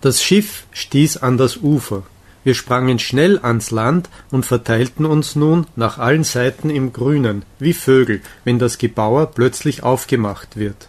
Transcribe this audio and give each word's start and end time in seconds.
Das 0.00 0.22
Schiff 0.22 0.66
stieß 0.72 1.18
an 1.18 1.38
das 1.38 1.56
Ufer. 1.56 2.04
Wir 2.44 2.54
sprangen 2.54 3.00
schnell 3.00 3.40
ans 3.42 3.72
Land 3.72 4.08
und 4.30 4.46
verteilten 4.46 5.04
uns 5.04 5.34
nun 5.34 5.66
nach 5.74 5.98
allen 5.98 6.22
Seiten 6.22 6.70
im 6.70 6.92
Grünen, 6.92 7.42
wie 7.58 7.72
Vögel, 7.72 8.22
wenn 8.44 8.60
das 8.60 8.78
Gebauer 8.78 9.32
plötzlich 9.32 9.82
aufgemacht 9.82 10.56
wird. 10.56 10.88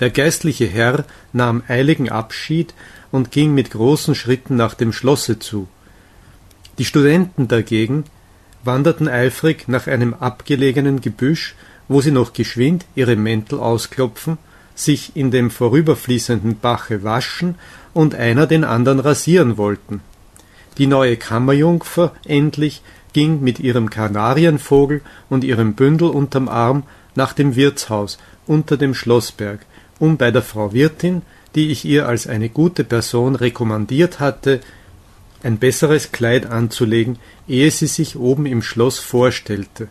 Der 0.00 0.10
geistliche 0.10 0.66
Herr 0.66 1.04
nahm 1.32 1.62
eiligen 1.68 2.08
Abschied 2.08 2.74
und 3.12 3.30
ging 3.30 3.52
mit 3.52 3.70
großen 3.70 4.14
Schritten 4.14 4.56
nach 4.56 4.74
dem 4.74 4.92
Schlosse 4.92 5.38
zu. 5.38 5.68
Die 6.78 6.84
Studenten 6.84 7.46
dagegen 7.46 8.04
wanderten 8.64 9.06
eifrig 9.06 9.68
nach 9.68 9.86
einem 9.86 10.14
abgelegenen 10.14 11.02
Gebüsch, 11.02 11.54
wo 11.88 12.00
sie 12.00 12.10
noch 12.10 12.32
geschwind 12.32 12.86
ihre 12.94 13.16
Mäntel 13.16 13.60
ausklopfen, 13.60 14.38
sich 14.74 15.12
in 15.14 15.30
dem 15.30 15.50
vorüberfließenden 15.50 16.58
Bache 16.58 17.04
waschen 17.04 17.56
und 17.92 18.14
einer 18.14 18.46
den 18.46 18.64
andern 18.64 19.00
rasieren 19.00 19.56
wollten. 19.56 20.00
Die 20.78 20.86
neue 20.86 21.16
Kammerjungfer 21.16 22.12
endlich 22.26 22.82
ging 23.12 23.40
mit 23.40 23.60
ihrem 23.60 23.90
Kanarienvogel 23.90 25.02
und 25.30 25.44
ihrem 25.44 25.74
Bündel 25.74 26.08
unterm 26.08 26.48
Arm 26.48 26.82
nach 27.14 27.32
dem 27.32 27.54
Wirtshaus 27.54 28.18
unter 28.46 28.76
dem 28.76 28.94
Schlossberg, 28.94 29.60
um 29.98 30.16
bei 30.16 30.30
der 30.30 30.42
Frau 30.42 30.72
Wirtin, 30.72 31.22
die 31.54 31.70
ich 31.70 31.84
ihr 31.84 32.08
als 32.08 32.26
eine 32.26 32.48
gute 32.48 32.82
Person 32.82 33.36
rekommandiert 33.36 34.18
hatte, 34.18 34.60
ein 35.44 35.58
besseres 35.58 36.10
Kleid 36.10 36.46
anzulegen, 36.46 37.18
ehe 37.46 37.70
sie 37.70 37.86
sich 37.86 38.16
oben 38.16 38.46
im 38.46 38.62
Schloss 38.62 38.98
vorstellte. 38.98 39.88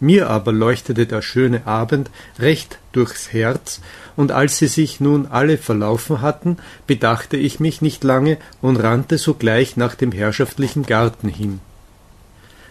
Mir 0.00 0.30
aber 0.30 0.52
leuchtete 0.52 1.06
der 1.06 1.22
schöne 1.22 1.66
Abend 1.66 2.10
recht 2.38 2.78
durchs 2.92 3.32
Herz, 3.32 3.80
und 4.18 4.32
als 4.32 4.58
sie 4.58 4.66
sich 4.66 4.98
nun 4.98 5.28
alle 5.30 5.58
verlaufen 5.58 6.20
hatten, 6.20 6.56
bedachte 6.88 7.36
ich 7.36 7.60
mich 7.60 7.82
nicht 7.82 8.02
lange 8.02 8.36
und 8.60 8.74
rannte 8.74 9.16
sogleich 9.16 9.76
nach 9.76 9.94
dem 9.94 10.10
herrschaftlichen 10.10 10.82
Garten 10.82 11.28
hin. 11.28 11.60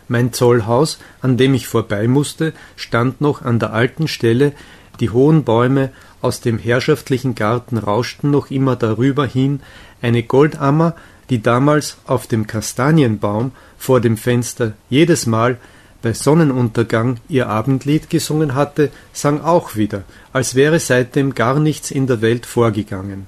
Mein 0.09 0.33
Zollhaus, 0.33 0.99
an 1.21 1.37
dem 1.37 1.53
ich 1.53 1.65
vorbei 1.65 2.09
musste, 2.09 2.51
stand 2.75 3.21
noch 3.21 3.43
an 3.43 3.59
der 3.59 3.71
alten 3.71 4.09
Stelle, 4.09 4.51
die 4.99 5.09
hohen 5.09 5.45
Bäume 5.45 5.91
aus 6.21 6.41
dem 6.41 6.57
herrschaftlichen 6.59 7.33
Garten 7.33 7.77
rauschten 7.77 8.29
noch 8.29 8.51
immer 8.51 8.75
darüber 8.75 9.25
hin, 9.25 9.61
eine 10.01 10.23
Goldammer, 10.23 10.95
die 11.29 11.41
damals 11.41 11.95
auf 12.07 12.27
dem 12.27 12.45
Kastanienbaum 12.45 13.53
vor 13.77 14.01
dem 14.01 14.17
Fenster 14.17 14.73
jedes 14.89 15.25
Mal 15.25 15.59
bei 16.01 16.13
Sonnenuntergang 16.13 17.17
ihr 17.27 17.49
Abendlied 17.49 18.09
gesungen 18.09 18.55
hatte, 18.55 18.91
sang 19.13 19.41
auch 19.41 19.75
wieder, 19.75 20.03
als 20.33 20.55
wäre 20.55 20.79
seitdem 20.79 21.33
gar 21.33 21.59
nichts 21.59 21.91
in 21.91 22.07
der 22.07 22.21
Welt 22.21 22.45
vorgegangen. 22.45 23.27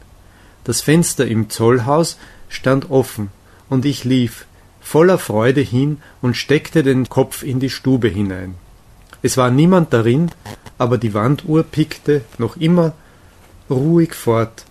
Das 0.64 0.81
Fenster 0.81 1.25
im 1.25 1.50
Zollhaus 1.50 2.17
stand 2.47 2.92
offen, 2.92 3.30
und 3.70 3.86
ich 3.86 4.03
lief 4.03 4.45
voller 4.81 5.17
Freude 5.17 5.62
hin 5.62 5.97
und 6.22 6.36
steckte 6.36 6.84
den 6.84 7.09
Kopf 7.09 7.44
in 7.44 7.59
die 7.59 7.70
Stube 7.70 8.08
hinein. 8.08 8.56
Es 9.22 9.38
war 9.38 9.52
niemand 9.52 9.94
darin, 9.94 10.31
aber 10.78 10.97
die 10.97 11.14
Wanduhr 11.14 11.64
pickte 11.64 12.22
noch 12.38 12.58
immer 12.58 12.94
ruhig 13.70 14.14
fort. 14.14 14.66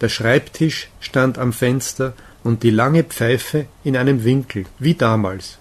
Der 0.00 0.08
Schreibtisch 0.08 0.88
stand 1.00 1.38
am 1.38 1.52
Fenster 1.52 2.14
und 2.42 2.64
die 2.64 2.70
lange 2.70 3.04
Pfeife 3.04 3.66
in 3.84 3.96
einem 3.96 4.24
Winkel, 4.24 4.66
wie 4.78 4.94
damals. 4.94 5.58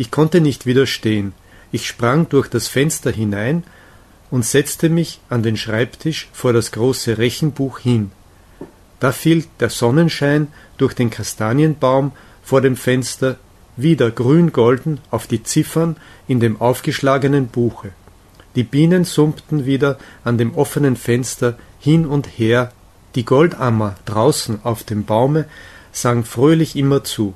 Ich 0.00 0.10
konnte 0.10 0.40
nicht 0.40 0.64
widerstehen. 0.64 1.34
Ich 1.72 1.86
sprang 1.86 2.26
durch 2.30 2.48
das 2.48 2.68
Fenster 2.68 3.10
hinein 3.10 3.64
und 4.30 4.46
setzte 4.46 4.88
mich 4.88 5.20
an 5.28 5.42
den 5.42 5.58
Schreibtisch 5.58 6.30
vor 6.32 6.54
das 6.54 6.72
große 6.72 7.18
Rechenbuch 7.18 7.80
hin. 7.80 8.10
Da 8.98 9.12
fiel 9.12 9.44
der 9.60 9.68
Sonnenschein 9.68 10.48
durch 10.78 10.94
den 10.94 11.10
Kastanienbaum 11.10 12.12
vor 12.42 12.62
dem 12.62 12.76
Fenster 12.76 13.36
wieder 13.76 14.10
grün-golden 14.10 15.00
auf 15.10 15.26
die 15.26 15.42
Ziffern 15.42 15.96
in 16.26 16.40
dem 16.40 16.62
aufgeschlagenen 16.62 17.48
Buche. 17.48 17.90
Die 18.56 18.64
Bienen 18.64 19.04
summten 19.04 19.66
wieder 19.66 19.98
an 20.24 20.38
dem 20.38 20.54
offenen 20.54 20.96
Fenster 20.96 21.58
hin 21.78 22.06
und 22.06 22.26
her, 22.38 22.72
die 23.16 23.26
Goldammer 23.26 23.96
draußen 24.06 24.60
auf 24.64 24.82
dem 24.82 25.04
Baume 25.04 25.44
sang 25.92 26.24
fröhlich 26.24 26.74
immer 26.74 27.04
zu. 27.04 27.34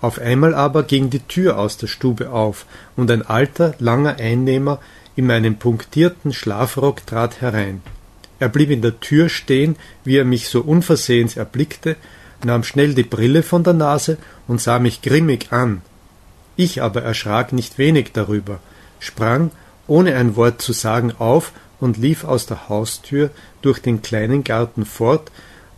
Auf 0.00 0.18
einmal 0.18 0.54
aber 0.54 0.82
ging 0.82 1.10
die 1.10 1.20
Tür 1.20 1.58
aus 1.58 1.76
der 1.76 1.86
Stube 1.86 2.30
auf, 2.30 2.64
und 2.96 3.10
ein 3.10 3.22
alter, 3.22 3.74
langer 3.78 4.16
Einnehmer 4.18 4.80
in 5.16 5.26
meinem 5.26 5.56
punktierten 5.56 6.32
Schlafrock 6.32 7.06
trat 7.06 7.40
herein. 7.40 7.82
Er 8.38 8.48
blieb 8.48 8.70
in 8.70 8.80
der 8.80 9.00
Tür 9.00 9.28
stehen, 9.28 9.76
wie 10.04 10.16
er 10.16 10.24
mich 10.24 10.48
so 10.48 10.62
unversehens 10.62 11.36
erblickte, 11.36 11.96
nahm 12.42 12.64
schnell 12.64 12.94
die 12.94 13.02
Brille 13.02 13.42
von 13.42 13.62
der 13.62 13.74
Nase 13.74 14.16
und 14.48 14.60
sah 14.60 14.78
mich 14.78 15.02
grimmig 15.02 15.52
an. 15.52 15.82
Ich 16.56 16.82
aber 16.82 17.02
erschrak 17.02 17.52
nicht 17.52 17.76
wenig 17.76 18.12
darüber, 18.12 18.60
sprang, 18.98 19.50
ohne 19.86 20.14
ein 20.16 20.36
Wort 20.36 20.62
zu 20.62 20.72
sagen, 20.72 21.12
auf 21.18 21.52
und 21.80 21.98
lief 21.98 22.24
aus 22.24 22.46
der 22.46 22.68
Haustür 22.68 23.30
durch 23.60 23.80
den 23.80 24.00
kleinen 24.00 24.44
Garten 24.44 24.86
fort, 24.86 25.30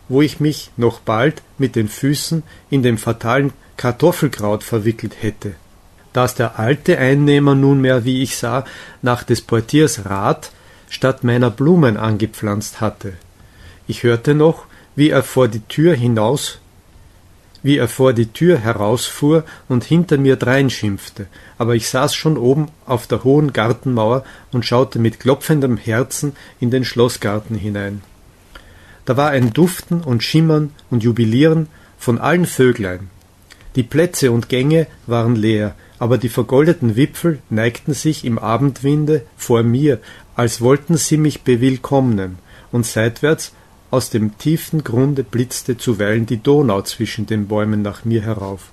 wo 0.07 0.21
ich 0.21 0.39
mich 0.39 0.71
noch 0.77 0.99
bald 0.99 1.41
mit 1.57 1.75
den 1.75 1.87
Füßen 1.87 2.43
in 2.69 2.83
dem 2.83 2.97
fatalen 2.97 3.51
Kartoffelkraut 3.77 4.63
verwickelt 4.63 5.15
hätte. 5.21 5.53
Dass 6.13 6.35
der 6.35 6.59
alte 6.59 6.97
Einnehmer 6.97 7.55
nunmehr, 7.55 8.05
wie 8.05 8.21
ich 8.21 8.37
sah, 8.37 8.65
nach 9.01 9.23
des 9.23 9.41
Portiers 9.41 10.05
Rat 10.05 10.51
statt 10.89 11.23
meiner 11.23 11.49
Blumen 11.49 11.97
angepflanzt 11.97 12.81
hatte. 12.81 13.13
Ich 13.87 14.03
hörte 14.03 14.35
noch, 14.35 14.65
wie 14.95 15.09
er 15.09 15.23
vor 15.23 15.47
die 15.47 15.61
Tür 15.61 15.95
hinaus 15.95 16.59
wie 17.63 17.77
er 17.77 17.87
vor 17.87 18.13
die 18.13 18.27
Tür 18.27 18.59
herausfuhr 18.59 19.45
und 19.69 19.85
hinter 19.85 20.17
mir 20.17 20.35
dreinschimpfte, 20.35 21.27
aber 21.57 21.75
ich 21.75 21.87
saß 21.87 22.13
schon 22.13 22.37
oben 22.37 22.67
auf 22.85 23.07
der 23.07 23.23
hohen 23.23 23.53
Gartenmauer 23.53 24.23
und 24.51 24.65
schaute 24.65 24.99
mit 24.99 25.21
klopfendem 25.21 25.77
Herzen 25.77 26.35
in 26.59 26.69
den 26.69 26.83
Schlossgarten 26.83 27.55
hinein. 27.55 28.03
Da 29.05 29.17
war 29.17 29.29
ein 29.29 29.53
Duften 29.53 30.01
und 30.01 30.23
Schimmern 30.23 30.71
und 30.91 31.03
Jubilieren 31.03 31.67
von 31.97 32.19
allen 32.19 32.45
Vöglein. 32.45 33.09
Die 33.75 33.83
Plätze 33.83 34.31
und 34.31 34.49
Gänge 34.49 34.87
waren 35.07 35.35
leer, 35.35 35.75
aber 35.99 36.17
die 36.17 36.29
vergoldeten 36.29 36.95
Wipfel 36.95 37.39
neigten 37.49 37.93
sich 37.93 38.25
im 38.25 38.37
Abendwinde 38.37 39.23
vor 39.35 39.63
mir, 39.63 39.99
als 40.35 40.61
wollten 40.61 40.97
sie 40.97 41.17
mich 41.17 41.41
bewillkommnen, 41.41 42.37
und 42.71 42.85
seitwärts 42.85 43.53
aus 43.89 44.09
dem 44.09 44.37
tiefen 44.37 44.83
Grunde 44.83 45.23
blitzte 45.23 45.77
zuweilen 45.77 46.25
die 46.25 46.41
Donau 46.41 46.81
zwischen 46.81 47.25
den 47.25 47.47
Bäumen 47.47 47.81
nach 47.81 48.05
mir 48.05 48.21
herauf. 48.23 48.71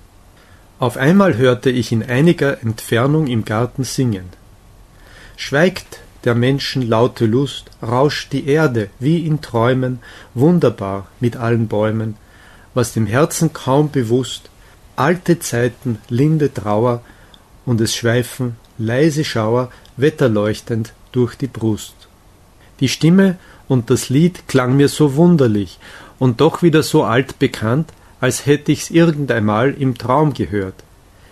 Auf 0.79 0.97
einmal 0.97 1.37
hörte 1.37 1.69
ich 1.69 1.91
in 1.91 2.01
einiger 2.01 2.61
Entfernung 2.63 3.27
im 3.27 3.45
Garten 3.45 3.83
singen. 3.83 4.25
Schweigt, 5.37 5.99
der 6.23 6.35
Menschen 6.35 6.87
laute 6.87 7.25
Lust, 7.25 7.69
rauscht 7.81 8.33
die 8.33 8.47
Erde 8.47 8.89
wie 8.99 9.25
in 9.25 9.41
Träumen, 9.41 9.99
wunderbar 10.33 11.07
mit 11.19 11.37
allen 11.37 11.67
Bäumen, 11.67 12.15
was 12.73 12.93
dem 12.93 13.05
Herzen 13.05 13.53
kaum 13.53 13.91
bewusst, 13.91 14.50
alte 15.01 15.39
Zeiten, 15.39 15.97
linde 16.09 16.53
Trauer, 16.53 17.01
und 17.65 17.81
es 17.81 17.95
schweifen 17.95 18.55
leise 18.77 19.23
Schauer 19.23 19.71
wetterleuchtend 19.97 20.93
durch 21.11 21.35
die 21.35 21.47
Brust. 21.47 21.95
Die 22.79 22.87
Stimme 22.87 23.37
und 23.67 23.89
das 23.89 24.09
Lied 24.09 24.47
klang 24.47 24.75
mir 24.75 24.89
so 24.89 25.15
wunderlich 25.15 25.79
und 26.19 26.41
doch 26.41 26.63
wieder 26.63 26.83
so 26.83 27.03
altbekannt, 27.03 27.89
als 28.19 28.45
hätte 28.45 28.71
ich's 28.71 28.89
irgendeinmal 28.89 29.73
im 29.73 29.97
Traum 29.97 30.33
gehört. 30.33 30.75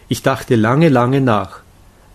Ich 0.08 0.22
dachte 0.24 0.56
lange, 0.56 0.90
lange 0.90 1.22
nach. 1.22 1.62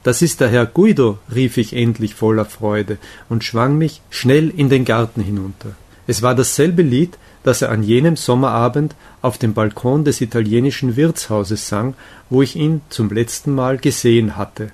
Das 0.03 0.23
ist 0.23 0.41
der 0.41 0.49
Herr 0.49 0.67
Guido, 0.67 1.19
rief 1.35 1.57
ich 1.57 1.75
endlich 1.75 2.15
voller 2.15 2.45
Freude 2.45 2.99
und 3.29 3.45
schwang 3.45 3.79
mich 3.79 4.03
schnell 4.11 4.51
in 4.51 4.69
den 4.69 4.85
Garten 4.85 5.21
hinunter. 5.21 5.75
Es 6.07 6.21
war 6.23 6.35
dasselbe 6.35 6.83
Lied, 6.83 7.17
das 7.45 7.63
er 7.63 7.71
an 7.71 7.85
jenem 7.85 8.17
Sommerabend 8.17 8.97
auf 9.23 9.39
dem 9.39 9.55
Balkon 9.55 10.05
des 10.05 10.21
italienischen 10.21 10.97
Wirtshauses 10.97 11.69
sang, 11.69 11.95
wo 12.29 12.43
ich 12.43 12.57
ihn 12.57 12.81
zum 12.89 13.11
letzten 13.11 13.55
Mal 13.55 13.79
gesehen 13.79 14.37
hatte. 14.37 14.73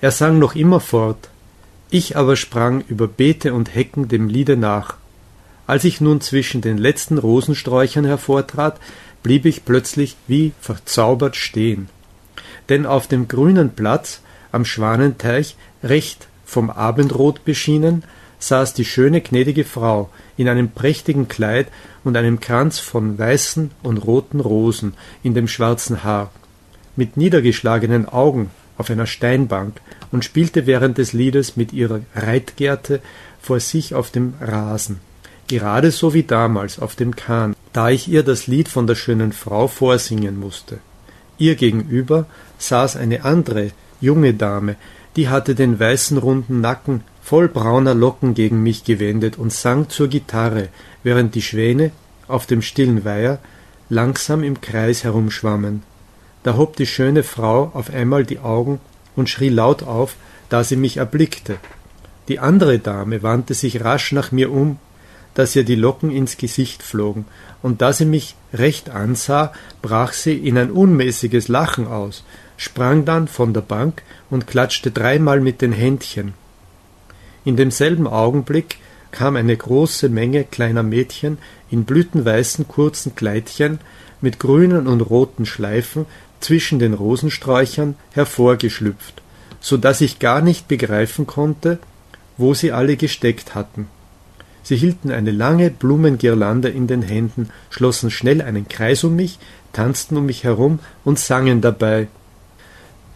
Er 0.00 0.12
sang 0.12 0.38
noch 0.38 0.54
immer 0.54 0.78
fort. 0.78 1.28
Ich 1.90 2.16
aber 2.16 2.36
sprang 2.36 2.84
über 2.86 3.08
Beete 3.08 3.52
und 3.52 3.74
Hecken 3.74 4.06
dem 4.06 4.28
Liede 4.28 4.56
nach. 4.56 4.94
Als 5.66 5.82
ich 5.82 6.00
nun 6.00 6.20
zwischen 6.20 6.60
den 6.60 6.78
letzten 6.78 7.18
Rosensträuchern 7.18 8.04
hervortrat, 8.04 8.78
blieb 9.24 9.44
ich 9.44 9.64
plötzlich 9.64 10.16
wie 10.28 10.52
verzaubert 10.60 11.34
stehen 11.34 11.88
denn 12.68 12.86
auf 12.86 13.06
dem 13.06 13.28
grünen 13.28 13.70
Platz 13.70 14.20
am 14.52 14.64
Schwanenteich, 14.64 15.56
recht 15.82 16.28
vom 16.44 16.70
Abendrot 16.70 17.44
beschienen, 17.44 18.04
saß 18.38 18.74
die 18.74 18.84
schöne 18.84 19.20
gnädige 19.20 19.64
Frau 19.64 20.10
in 20.36 20.48
einem 20.48 20.70
prächtigen 20.70 21.28
Kleid 21.28 21.68
und 22.04 22.16
einem 22.16 22.40
Kranz 22.40 22.78
von 22.78 23.18
weißen 23.18 23.70
und 23.82 23.98
roten 23.98 24.40
Rosen 24.40 24.94
in 25.22 25.34
dem 25.34 25.48
schwarzen 25.48 26.04
Haar, 26.04 26.30
mit 26.96 27.16
niedergeschlagenen 27.16 28.08
Augen 28.08 28.50
auf 28.76 28.90
einer 28.90 29.06
Steinbank 29.06 29.80
und 30.12 30.24
spielte 30.24 30.66
während 30.66 30.98
des 30.98 31.12
Liedes 31.12 31.56
mit 31.56 31.72
ihrer 31.72 32.00
Reitgerte 32.14 33.00
vor 33.42 33.60
sich 33.60 33.94
auf 33.94 34.10
dem 34.10 34.34
Rasen, 34.40 35.00
gerade 35.48 35.90
so 35.90 36.14
wie 36.14 36.22
damals 36.22 36.78
auf 36.78 36.94
dem 36.94 37.16
Kahn, 37.16 37.56
da 37.72 37.90
ich 37.90 38.08
ihr 38.08 38.22
das 38.22 38.46
Lied 38.46 38.68
von 38.68 38.86
der 38.86 38.94
schönen 38.94 39.32
Frau 39.32 39.66
vorsingen 39.68 40.38
musste. 40.38 40.78
Ihr 41.38 41.54
gegenüber 41.54 42.26
saß 42.58 42.96
eine 42.96 43.24
andere, 43.24 43.70
junge 44.00 44.34
Dame, 44.34 44.76
die 45.18 45.28
hatte 45.28 45.56
den 45.56 45.80
weißen 45.80 46.16
runden 46.16 46.60
Nacken 46.60 47.02
voll 47.20 47.48
brauner 47.48 47.92
Locken 47.92 48.34
gegen 48.34 48.62
mich 48.62 48.84
gewendet 48.84 49.36
und 49.36 49.52
sang 49.52 49.88
zur 49.88 50.06
Gitarre, 50.06 50.68
während 51.02 51.34
die 51.34 51.42
Schwäne 51.42 51.90
auf 52.28 52.46
dem 52.46 52.62
stillen 52.62 53.04
Weiher 53.04 53.40
langsam 53.88 54.44
im 54.44 54.60
Kreis 54.60 55.02
herumschwammen. 55.02 55.82
Da 56.44 56.56
hob 56.56 56.76
die 56.76 56.86
schöne 56.86 57.24
Frau 57.24 57.72
auf 57.74 57.92
einmal 57.92 58.24
die 58.24 58.38
Augen 58.38 58.78
und 59.16 59.28
schrie 59.28 59.48
laut 59.48 59.82
auf, 59.82 60.14
da 60.50 60.62
sie 60.62 60.76
mich 60.76 60.98
erblickte. 60.98 61.56
Die 62.28 62.38
andere 62.38 62.78
Dame 62.78 63.24
wandte 63.24 63.54
sich 63.54 63.82
rasch 63.82 64.12
nach 64.12 64.30
mir 64.30 64.52
um, 64.52 64.78
dass 65.34 65.56
ihr 65.56 65.64
die 65.64 65.74
Locken 65.74 66.12
ins 66.12 66.36
Gesicht 66.36 66.84
flogen, 66.84 67.24
und 67.60 67.82
da 67.82 67.92
sie 67.92 68.04
mich 68.04 68.36
recht 68.54 68.88
ansah, 68.88 69.52
brach 69.82 70.12
sie 70.12 70.36
in 70.36 70.56
ein 70.56 70.70
unmäßiges 70.70 71.48
Lachen 71.48 71.88
aus, 71.88 72.22
sprang 72.58 73.06
dann 73.06 73.28
von 73.28 73.54
der 73.54 73.62
Bank 73.62 74.02
und 74.28 74.46
klatschte 74.46 74.90
dreimal 74.90 75.40
mit 75.40 75.62
den 75.62 75.72
Händchen. 75.72 76.34
In 77.46 77.56
demselben 77.56 78.06
Augenblick 78.06 78.76
kam 79.10 79.36
eine 79.36 79.56
große 79.56 80.10
Menge 80.10 80.44
kleiner 80.44 80.82
Mädchen 80.82 81.38
in 81.70 81.84
blütenweißen 81.84 82.68
kurzen 82.68 83.14
Kleidchen 83.14 83.78
mit 84.20 84.38
grünen 84.38 84.86
und 84.86 85.00
roten 85.00 85.46
Schleifen 85.46 86.04
zwischen 86.40 86.78
den 86.78 86.92
Rosensträuchern 86.94 87.94
hervorgeschlüpft, 88.12 89.22
so 89.60 89.76
dass 89.76 90.00
ich 90.00 90.18
gar 90.18 90.42
nicht 90.42 90.68
begreifen 90.68 91.26
konnte, 91.26 91.78
wo 92.36 92.54
sie 92.54 92.72
alle 92.72 92.96
gesteckt 92.96 93.54
hatten. 93.54 93.86
Sie 94.64 94.76
hielten 94.76 95.10
eine 95.10 95.30
lange 95.30 95.70
Blumengirlande 95.70 96.68
in 96.68 96.88
den 96.88 97.02
Händen, 97.02 97.50
schlossen 97.70 98.10
schnell 98.10 98.42
einen 98.42 98.68
Kreis 98.68 99.04
um 99.04 99.16
mich, 99.16 99.38
tanzten 99.72 100.16
um 100.16 100.26
mich 100.26 100.44
herum 100.44 100.80
und 101.04 101.18
sangen 101.18 101.60
dabei 101.60 102.08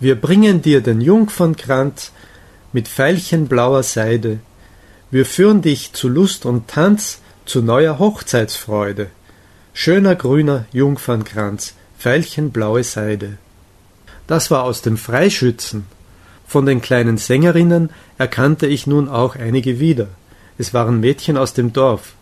Wir 0.03 0.21
bringen 0.21 0.63
dir 0.63 0.81
den 0.81 1.01
Jungfernkranz 1.01 2.11
mit 2.73 2.89
veilchenblauer 2.89 3.85
Seide, 3.85 4.41
wir 5.13 5.25
führen 5.25 5.63
dich 5.63 5.93
zu 5.93 6.09
Lust 6.09 6.45
und 6.45 6.67
Tanz, 6.67 7.21
zu 7.45 7.63
neuer 7.63 8.01
Hochzeitsfreude. 8.01 9.11
Schöner 9.73 10.17
grüner 10.17 10.65
Jungfernkranz, 10.73 11.75
veilchenblaue 12.01 12.83
Seide. 12.83 13.39
Das 14.27 14.51
war 14.51 14.65
aus 14.65 14.83
dem 14.83 14.97
Freischützen. 14.97 15.87
Von 16.49 16.67
den 16.67 16.83
kleinen 16.83 17.17
Sängerinnen 17.17 17.91
erkannte 18.19 18.67
ich 18.67 18.89
nun 18.89 19.09
auch 19.09 19.37
einige 19.37 19.79
wieder. 19.79 20.09
Es 20.59 20.75
waren 20.75 20.99
Mädchen 20.99 21.37
aus 21.37 21.55
dem 21.55 21.73
Dorf. 21.73 22.15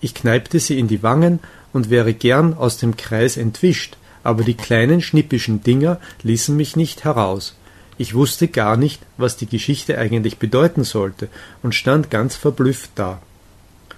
Ich 0.00 0.14
kneipte 0.14 0.58
sie 0.58 0.76
in 0.76 0.88
die 0.88 1.04
Wangen 1.04 1.38
und 1.72 1.88
wäre 1.88 2.14
gern 2.14 2.52
aus 2.52 2.78
dem 2.78 2.96
Kreis 2.96 3.36
entwischt, 3.36 3.96
aber 4.24 4.44
die 4.44 4.56
kleinen 4.56 5.00
schnippischen 5.00 5.62
Dinger 5.62 5.98
ließen 6.22 6.56
mich 6.56 6.76
nicht 6.76 7.04
heraus. 7.04 7.56
Ich 7.98 8.14
wusste 8.14 8.48
gar 8.48 8.76
nicht, 8.76 9.02
was 9.16 9.36
die 9.36 9.46
Geschichte 9.46 9.98
eigentlich 9.98 10.38
bedeuten 10.38 10.84
sollte 10.84 11.28
und 11.62 11.74
stand 11.74 12.10
ganz 12.10 12.36
verblüfft 12.36 12.90
da. 12.94 13.20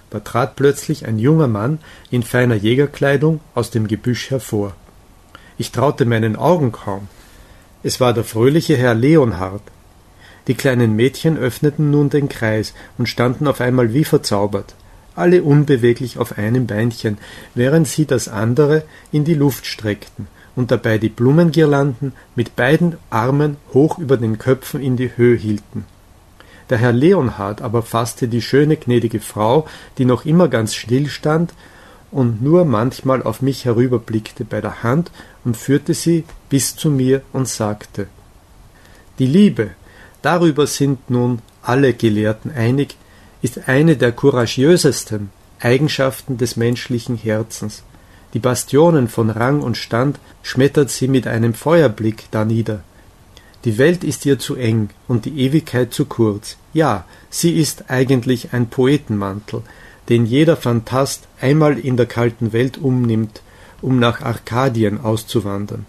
Da 0.09 0.19
trat 0.19 0.55
plötzlich 0.55 1.05
ein 1.05 1.19
junger 1.19 1.47
Mann 1.47 1.79
in 2.11 2.23
feiner 2.23 2.55
Jägerkleidung 2.55 3.39
aus 3.53 3.71
dem 3.71 3.87
Gebüsch 3.87 4.29
hervor. 4.29 4.75
Ich 5.57 5.71
traute 5.71 6.05
meinen 6.05 6.35
Augen 6.35 6.71
kaum. 6.71 7.07
Es 7.83 7.99
war 7.99 8.13
der 8.13 8.23
fröhliche 8.23 8.75
Herr 8.75 8.93
Leonhard. 8.93 9.61
Die 10.47 10.55
kleinen 10.55 10.95
Mädchen 10.95 11.37
öffneten 11.37 11.91
nun 11.91 12.09
den 12.09 12.29
Kreis 12.29 12.73
und 12.97 13.09
standen 13.09 13.47
auf 13.47 13.61
einmal 13.61 13.93
wie 13.93 14.03
verzaubert, 14.03 14.75
alle 15.15 15.43
unbeweglich 15.43 16.17
auf 16.17 16.37
einem 16.37 16.67
Beinchen, 16.67 17.17
während 17.53 17.87
sie 17.87 18.05
das 18.05 18.27
andere 18.27 18.83
in 19.11 19.23
die 19.23 19.33
Luft 19.33 19.65
streckten 19.65 20.27
und 20.55 20.71
dabei 20.71 20.97
die 20.97 21.09
Blumengirlanden 21.09 22.13
mit 22.35 22.55
beiden 22.55 22.97
Armen 23.09 23.57
hoch 23.73 23.99
über 23.99 24.17
den 24.17 24.37
Köpfen 24.37 24.81
in 24.81 24.97
die 24.97 25.15
Höhe 25.15 25.37
hielten. 25.37 25.85
Der 26.69 26.77
Herr 26.77 26.93
Leonhard 26.93 27.61
aber 27.61 27.83
fasste 27.83 28.27
die 28.27 28.41
schöne 28.41 28.77
gnädige 28.77 29.19
Frau, 29.19 29.67
die 29.97 30.05
noch 30.05 30.25
immer 30.25 30.47
ganz 30.47 30.73
still 30.73 31.07
stand 31.09 31.53
und 32.11 32.41
nur 32.41 32.65
manchmal 32.65 33.21
auf 33.21 33.41
mich 33.41 33.65
herüberblickte, 33.65 34.45
bei 34.45 34.61
der 34.61 34.83
Hand 34.83 35.11
und 35.43 35.57
führte 35.57 35.93
sie 35.93 36.23
bis 36.49 36.75
zu 36.75 36.89
mir 36.89 37.21
und 37.33 37.47
sagte 37.47 38.07
Die 39.19 39.27
Liebe, 39.27 39.71
darüber 40.21 40.65
sind 40.65 41.09
nun 41.09 41.39
alle 41.61 41.93
Gelehrten 41.93 42.51
einig, 42.51 42.95
ist 43.45 43.69
eine 43.69 43.95
der 43.95 44.11
couragiösesten 44.11 45.29
Eigenschaften 45.59 46.37
des 46.39 46.55
menschlichen 46.55 47.15
Herzens. 47.15 47.83
Die 48.33 48.39
Bastionen 48.39 49.07
von 49.07 49.29
Rang 49.29 49.61
und 49.61 49.77
Stand 49.77 50.17
schmettert 50.41 50.89
sie 50.89 51.07
mit 51.07 51.27
einem 51.27 51.53
Feuerblick 51.53 52.23
danieder. 52.31 52.79
Die 53.63 53.77
Welt 53.77 54.03
ist 54.03 54.25
ihr 54.25 54.39
zu 54.39 54.55
eng 54.55 54.89
und 55.07 55.25
die 55.25 55.39
Ewigkeit 55.41 55.93
zu 55.93 56.05
kurz. 56.05 56.57
Ja, 56.73 57.05
sie 57.29 57.51
ist 57.51 57.91
eigentlich 57.91 58.51
ein 58.51 58.67
Poetenmantel, 58.67 59.61
den 60.09 60.25
jeder 60.25 60.57
Phantast 60.57 61.27
einmal 61.39 61.77
in 61.77 61.97
der 61.97 62.07
kalten 62.07 62.51
Welt 62.51 62.79
umnimmt, 62.79 63.43
um 63.79 63.99
nach 63.99 64.23
Arkadien 64.23 64.99
auszuwandern. 64.99 65.85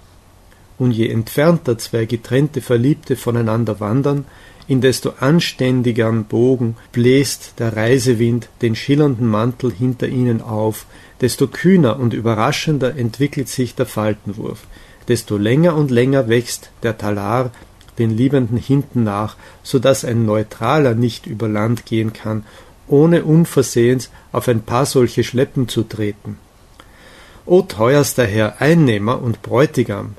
Und 0.76 0.90
je 0.90 1.08
entfernter 1.08 1.78
zwei 1.78 2.04
getrennte 2.04 2.60
Verliebte 2.60 3.16
voneinander 3.16 3.80
wandern, 3.80 4.26
in 4.68 4.80
desto 4.80 5.14
anständigern 5.20 6.24
Bogen 6.24 6.76
bläst 6.92 7.54
der 7.58 7.76
Reisewind 7.76 8.48
den 8.62 8.74
schillernden 8.74 9.26
Mantel 9.26 9.72
hinter 9.72 10.08
ihnen 10.08 10.42
auf, 10.42 10.86
desto 11.20 11.46
kühner 11.46 11.98
und 11.98 12.14
überraschender 12.14 12.96
entwickelt 12.96 13.48
sich 13.48 13.74
der 13.74 13.86
Faltenwurf, 13.86 14.66
desto 15.08 15.36
länger 15.36 15.76
und 15.76 15.90
länger 15.90 16.28
wächst 16.28 16.70
der 16.82 16.98
Talar 16.98 17.52
den 17.98 18.10
Liebenden 18.10 18.58
hinten 18.58 19.04
nach, 19.04 19.36
so 19.62 19.78
dass 19.78 20.04
ein 20.04 20.26
Neutraler 20.26 20.94
nicht 20.94 21.26
über 21.26 21.48
Land 21.48 21.86
gehen 21.86 22.12
kann, 22.12 22.44
ohne 22.88 23.24
unversehens 23.24 24.10
auf 24.32 24.48
ein 24.48 24.62
paar 24.62 24.86
solche 24.86 25.24
Schleppen 25.24 25.68
zu 25.68 25.82
treten. 25.82 26.38
O 27.46 27.62
teuerster 27.62 28.26
Herr, 28.26 28.60
Einnehmer 28.60 29.22
und 29.22 29.42
Bräutigam, 29.42 30.14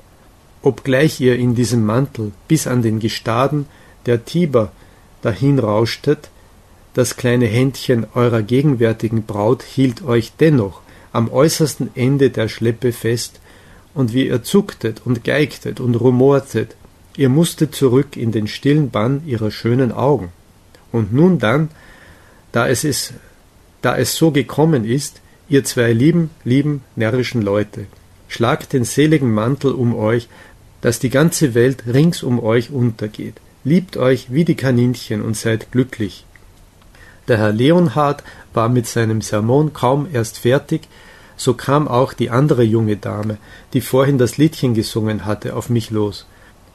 obgleich 0.62 1.20
ihr 1.20 1.36
in 1.36 1.54
diesem 1.54 1.84
Mantel 1.84 2.32
bis 2.48 2.66
an 2.66 2.82
den 2.82 2.98
Gestaden 2.98 3.66
der 4.06 4.24
Tiber 4.24 4.72
dahinrauschtet, 5.22 6.30
das 6.94 7.16
kleine 7.16 7.46
Händchen 7.46 8.06
eurer 8.14 8.42
gegenwärtigen 8.42 9.24
Braut 9.24 9.62
hielt 9.62 10.04
euch 10.04 10.32
dennoch 10.38 10.80
am 11.12 11.30
äußersten 11.30 11.90
Ende 11.94 12.30
der 12.30 12.48
Schleppe 12.48 12.92
fest, 12.92 13.40
und 13.94 14.12
wie 14.12 14.28
ihr 14.28 14.44
zucktet 14.44 15.02
und 15.04 15.24
geigtet 15.24 15.80
und 15.80 15.96
rumortet, 15.96 16.76
ihr 17.16 17.28
musstet 17.28 17.74
zurück 17.74 18.16
in 18.16 18.30
den 18.30 18.46
stillen 18.46 18.90
Bann 18.90 19.22
ihrer 19.26 19.50
schönen 19.50 19.90
Augen. 19.90 20.30
Und 20.92 21.12
nun 21.12 21.40
dann, 21.40 21.70
da 22.52 22.68
es 22.68 22.84
ist, 22.84 23.14
da 23.82 23.96
es 23.96 24.14
so 24.14 24.30
gekommen 24.30 24.84
ist, 24.84 25.20
ihr 25.48 25.64
zwei 25.64 25.92
lieben, 25.92 26.30
lieben, 26.44 26.84
närrischen 26.94 27.42
Leute, 27.42 27.86
schlagt 28.28 28.72
den 28.72 28.84
seligen 28.84 29.32
Mantel 29.32 29.72
um 29.72 29.96
euch, 29.96 30.28
dass 30.80 31.00
die 31.00 31.10
ganze 31.10 31.54
Welt 31.54 31.84
rings 31.86 32.22
um 32.22 32.38
euch 32.40 32.70
untergeht. 32.70 33.40
Liebt 33.64 33.96
euch 33.96 34.32
wie 34.32 34.44
die 34.44 34.54
Kaninchen 34.54 35.22
und 35.22 35.36
seid 35.36 35.72
glücklich. 35.72 36.24
Der 37.26 37.38
Herr 37.38 37.52
Leonhard 37.52 38.22
war 38.54 38.68
mit 38.68 38.86
seinem 38.86 39.20
Sermon 39.20 39.72
kaum 39.72 40.08
erst 40.12 40.38
fertig, 40.38 40.88
so 41.36 41.54
kam 41.54 41.86
auch 41.86 42.12
die 42.12 42.30
andere 42.30 42.62
junge 42.62 42.96
Dame, 42.96 43.38
die 43.72 43.80
vorhin 43.80 44.18
das 44.18 44.38
Liedchen 44.38 44.74
gesungen 44.74 45.24
hatte, 45.24 45.54
auf 45.54 45.70
mich 45.70 45.90
los, 45.90 46.26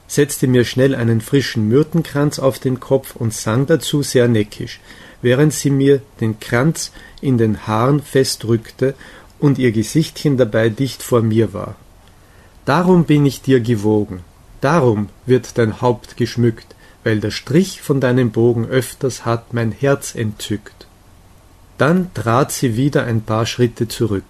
setzte 0.07 0.47
mir 0.47 0.63
schnell 0.63 0.95
einen 0.95 1.21
frischen 1.21 1.67
Myrtenkranz 1.67 2.39
auf 2.39 2.59
den 2.59 2.79
Kopf 2.79 3.15
und 3.15 3.33
sang 3.33 3.65
dazu 3.65 4.03
sehr 4.03 4.27
neckisch, 4.27 4.79
während 5.21 5.53
sie 5.53 5.69
mir 5.69 6.01
den 6.21 6.39
Kranz 6.39 6.91
in 7.19 7.37
den 7.37 7.65
Haaren 7.65 8.01
festdrückte 8.01 8.93
und 9.39 9.57
ihr 9.57 9.71
Gesichtchen 9.71 10.37
dabei 10.37 10.69
dicht 10.69 11.01
vor 11.01 11.21
mir 11.21 11.53
war. 11.53 11.75
Darum 12.65 13.05
bin 13.05 13.25
ich 13.25 13.41
dir 13.41 13.59
gewogen, 13.59 14.23
darum 14.63 15.09
wird 15.25 15.57
dein 15.57 15.81
Haupt 15.81 16.17
geschmückt, 16.17 16.75
weil 17.03 17.19
der 17.19 17.31
Strich 17.31 17.81
von 17.81 17.99
deinem 17.99 18.31
Bogen 18.31 18.65
öfters 18.65 19.25
hat 19.25 19.53
mein 19.53 19.71
Herz 19.71 20.15
entzückt. 20.15 20.87
Dann 21.77 22.13
trat 22.13 22.51
sie 22.51 22.77
wieder 22.77 23.03
ein 23.03 23.21
paar 23.21 23.45
Schritte 23.45 23.87
zurück. 23.87 24.23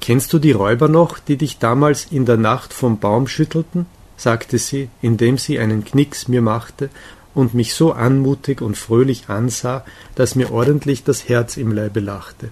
Kennst 0.00 0.32
du 0.32 0.38
die 0.38 0.52
Räuber 0.52 0.88
noch, 0.88 1.18
die 1.18 1.36
dich 1.36 1.58
damals 1.58 2.06
in 2.10 2.26
der 2.26 2.36
Nacht 2.36 2.72
vom 2.72 2.98
Baum 2.98 3.26
schüttelten? 3.26 3.86
sagte 4.16 4.58
sie, 4.58 4.88
indem 5.02 5.38
sie 5.38 5.58
einen 5.58 5.84
Knicks 5.84 6.28
mir 6.28 6.42
machte 6.42 6.88
und 7.34 7.54
mich 7.54 7.74
so 7.74 7.92
anmutig 7.92 8.60
und 8.60 8.76
fröhlich 8.76 9.28
ansah, 9.28 9.84
dass 10.14 10.36
mir 10.36 10.52
ordentlich 10.52 11.02
das 11.02 11.28
Herz 11.28 11.56
im 11.56 11.72
Leibe 11.72 12.00
lachte. 12.00 12.50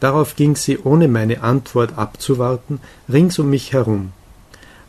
Darauf 0.00 0.36
ging 0.36 0.56
sie, 0.56 0.78
ohne 0.78 1.06
meine 1.06 1.42
Antwort 1.42 1.96
abzuwarten, 1.96 2.80
rings 3.08 3.38
um 3.38 3.50
mich 3.50 3.72
herum. 3.72 4.12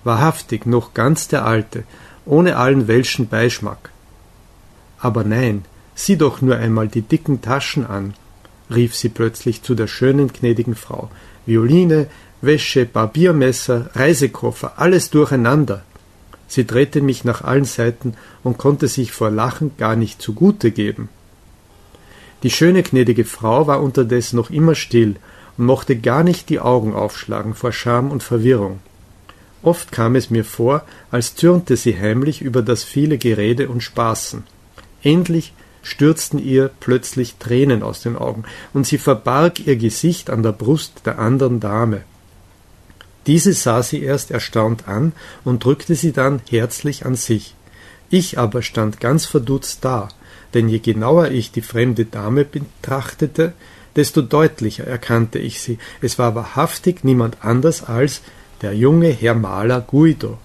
Wahrhaftig 0.03 0.65
noch 0.65 0.93
ganz 0.93 1.27
der 1.27 1.45
Alte, 1.45 1.83
ohne 2.25 2.57
allen 2.57 2.87
welschen 2.87 3.27
Beischmack. 3.27 3.91
Aber 4.99 5.23
nein, 5.23 5.65
sieh 5.95 6.17
doch 6.17 6.41
nur 6.41 6.57
einmal 6.57 6.87
die 6.87 7.01
dicken 7.01 7.41
Taschen 7.41 7.85
an. 7.85 8.13
rief 8.69 8.95
sie 8.95 9.09
plötzlich 9.09 9.63
zu 9.63 9.75
der 9.75 9.87
schönen 9.87 10.31
gnädigen 10.33 10.75
Frau. 10.75 11.09
Violine, 11.45 12.07
Wäsche, 12.41 12.85
Barbiermesser, 12.85 13.89
Reisekoffer, 13.93 14.73
alles 14.75 15.09
durcheinander. 15.09 15.83
Sie 16.47 16.67
drehte 16.67 17.01
mich 17.01 17.23
nach 17.23 17.41
allen 17.41 17.65
Seiten 17.65 18.15
und 18.43 18.57
konnte 18.57 18.87
sich 18.87 19.11
vor 19.11 19.29
Lachen 19.29 19.71
gar 19.77 19.95
nicht 19.95 20.21
zugute 20.21 20.71
geben. 20.71 21.09
Die 22.43 22.51
schöne 22.51 22.83
gnädige 22.83 23.25
Frau 23.25 23.67
war 23.67 23.81
unterdessen 23.81 24.35
noch 24.35 24.49
immer 24.49 24.75
still 24.75 25.15
und 25.57 25.65
mochte 25.65 25.97
gar 25.97 26.23
nicht 26.23 26.49
die 26.49 26.59
Augen 26.59 26.93
aufschlagen 26.93 27.55
vor 27.55 27.71
Scham 27.71 28.11
und 28.11 28.21
Verwirrung. 28.21 28.79
Oft 29.63 29.91
kam 29.91 30.15
es 30.15 30.29
mir 30.29 30.45
vor, 30.45 30.83
als 31.11 31.35
zürnte 31.35 31.75
sie 31.77 31.99
heimlich 31.99 32.41
über 32.41 32.61
das 32.61 32.83
viele 32.83 33.17
Gerede 33.17 33.69
und 33.69 33.81
Spaßen. 33.81 34.43
Endlich 35.03 35.53
stürzten 35.81 36.37
ihr 36.43 36.69
plötzlich 36.79 37.35
Tränen 37.35 37.81
aus 37.81 38.01
den 38.01 38.17
Augen, 38.17 38.43
und 38.73 38.85
sie 38.85 38.97
verbarg 38.97 39.65
ihr 39.65 39.77
Gesicht 39.77 40.29
an 40.29 40.43
der 40.43 40.51
Brust 40.51 41.01
der 41.05 41.17
anderen 41.19 41.59
Dame. 41.59 42.01
Diese 43.25 43.53
sah 43.53 43.83
sie 43.83 44.01
erst 44.01 44.31
erstaunt 44.31 44.87
an 44.87 45.11
und 45.43 45.63
drückte 45.63 45.95
sie 45.95 46.11
dann 46.11 46.41
herzlich 46.49 47.05
an 47.05 47.15
sich. 47.15 47.55
Ich 48.09 48.37
aber 48.37 48.61
stand 48.61 48.99
ganz 49.01 49.25
verdutzt 49.25 49.83
da, 49.83 50.07
denn 50.53 50.69
je 50.69 50.79
genauer 50.79 51.29
ich 51.29 51.51
die 51.51 51.61
fremde 51.61 52.05
Dame 52.05 52.45
betrachtete, 52.45 53.53
desto 53.97 54.21
deutlicher 54.21 54.85
erkannte 54.85 55.39
ich 55.39 55.59
sie. 55.61 55.77
Es 56.01 56.17
war 56.17 56.35
wahrhaftig 56.35 57.03
niemand 57.03 57.37
anders 57.41 57.83
als 57.83 58.21
der 58.61 58.73
junge 58.73 59.09
Herr 59.09 59.35
Maler 59.35 59.81
Guido. 59.81 60.37